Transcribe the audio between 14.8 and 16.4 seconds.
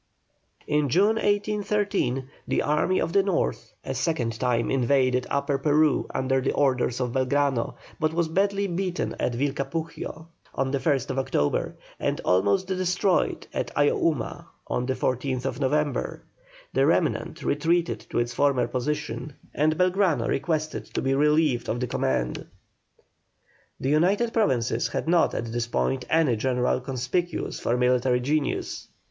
the 14th November.